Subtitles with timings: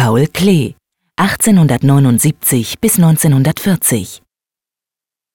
[0.00, 0.76] Paul Klee
[1.16, 4.22] 1879 bis 1940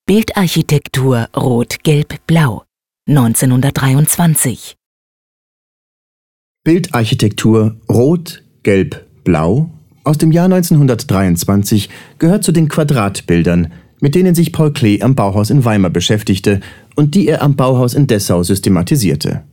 [0.07, 2.63] Bildarchitektur Rot-Gelb-Blau
[3.09, 4.75] 1923
[6.63, 9.69] Bildarchitektur Rot, Gelb, Blau
[10.05, 15.49] aus dem Jahr 1923 gehört zu den Quadratbildern, mit denen sich Paul Klee am Bauhaus
[15.49, 16.61] in Weimar beschäftigte
[16.95, 19.43] und die er am Bauhaus in Dessau systematisierte.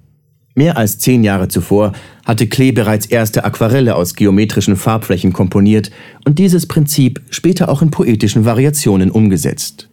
[0.55, 1.93] Mehr als zehn Jahre zuvor
[2.25, 5.91] hatte Klee bereits erste Aquarelle aus geometrischen Farbflächen komponiert
[6.25, 9.89] und dieses Prinzip später auch in poetischen Variationen umgesetzt.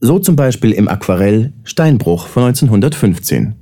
[0.00, 3.54] So zum Beispiel im Aquarell Steinbruch von 1915.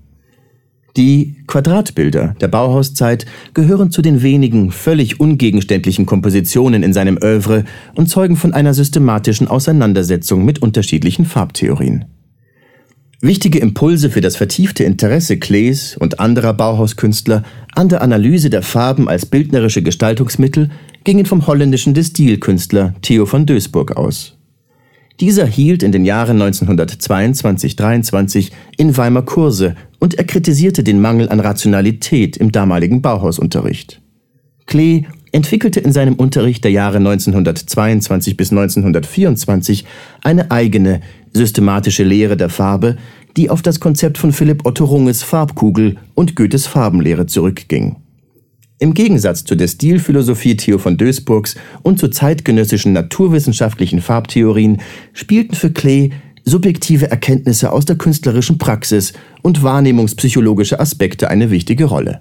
[0.96, 7.64] Die Quadratbilder der Bauhauszeit gehören zu den wenigen völlig ungegenständlichen Kompositionen in seinem Övre
[7.96, 12.04] und zeugen von einer systematischen Auseinandersetzung mit unterschiedlichen Farbtheorien.
[13.24, 17.42] Wichtige Impulse für das vertiefte Interesse Klees und anderer Bauhauskünstler
[17.74, 20.68] an der Analyse der Farben als bildnerische Gestaltungsmittel
[21.04, 24.36] gingen vom holländischen Destilkünstler Theo van Doesburg aus.
[25.20, 31.40] Dieser hielt in den Jahren 1922-23 in Weimar Kurse und er kritisierte den Mangel an
[31.40, 34.02] Rationalität im damaligen Bauhausunterricht.
[34.66, 39.86] Klee entwickelte in seinem Unterricht der Jahre 1922 bis 1924
[40.22, 41.00] eine eigene,
[41.34, 42.96] systematische Lehre der Farbe,
[43.36, 47.96] die auf das Konzept von Philipp Otto Runges Farbkugel und Goethes Farbenlehre zurückging.
[48.78, 54.80] Im Gegensatz zu der Stilphilosophie Theo von Doesburgs und zu zeitgenössischen naturwissenschaftlichen Farbtheorien
[55.12, 56.10] spielten für Klee
[56.44, 62.20] subjektive Erkenntnisse aus der künstlerischen Praxis und wahrnehmungspsychologische Aspekte eine wichtige Rolle.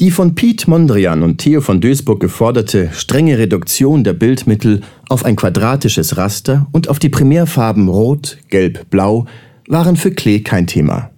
[0.00, 5.36] Die von Piet Mondrian und Theo von Doesburg geforderte strenge Reduktion der Bildmittel auf ein
[5.36, 9.26] quadratisches Raster und auf die Primärfarben Rot, Gelb, Blau
[9.68, 11.10] waren für Klee kein Thema.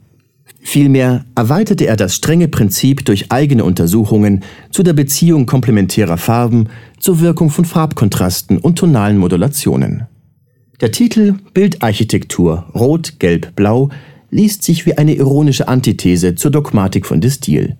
[0.60, 6.68] Vielmehr erweiterte er das strenge Prinzip durch eigene Untersuchungen zu der Beziehung komplementärer Farben,
[6.98, 10.06] zur Wirkung von Farbkontrasten und tonalen Modulationen.
[10.82, 13.88] Der Titel Bildarchitektur Rot, Gelb, Blau
[14.30, 17.78] liest sich wie eine ironische Antithese zur Dogmatik von Destil.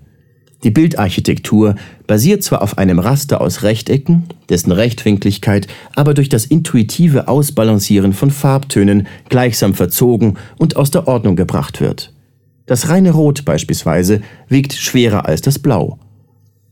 [0.64, 1.74] Die Bildarchitektur
[2.06, 8.30] basiert zwar auf einem Raster aus Rechtecken, dessen Rechtwinkligkeit aber durch das intuitive Ausbalancieren von
[8.30, 12.12] Farbtönen gleichsam verzogen und aus der Ordnung gebracht wird.
[12.64, 15.98] Das reine Rot beispielsweise wiegt schwerer als das Blau.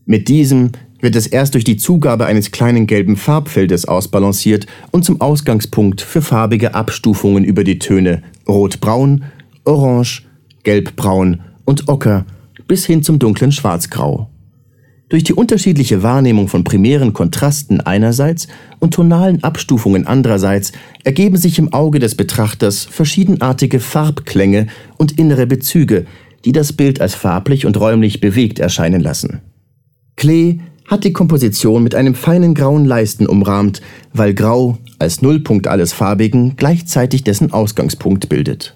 [0.05, 5.21] Mit diesem wird es erst durch die Zugabe eines kleinen gelben Farbfeldes ausbalanciert und zum
[5.21, 9.23] Ausgangspunkt für farbige Abstufungen über die Töne Rot-Braun,
[9.63, 10.23] Orange,
[10.63, 12.25] Gelb-Braun und Ocker
[12.67, 14.29] bis hin zum dunklen Schwarzgrau.
[15.07, 18.47] Durch die unterschiedliche Wahrnehmung von primären Kontrasten einerseits
[18.79, 20.71] und tonalen Abstufungen andererseits
[21.03, 24.67] ergeben sich im Auge des Betrachters verschiedenartige Farbklänge
[24.97, 26.05] und innere Bezüge,
[26.43, 29.41] die das Bild als farblich und räumlich bewegt erscheinen lassen.
[30.15, 33.81] Klee hat die Komposition mit einem feinen grauen Leisten umrahmt,
[34.13, 38.75] weil Grau als Nullpunkt alles Farbigen gleichzeitig dessen Ausgangspunkt bildet.